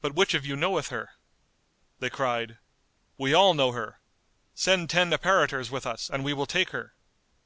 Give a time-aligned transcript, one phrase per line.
[0.00, 1.10] But which of you knoweth her?"
[1.98, 2.56] They cried,
[3.18, 4.00] "We all know her:
[4.54, 6.94] send ten apparitors with us, and we will take her."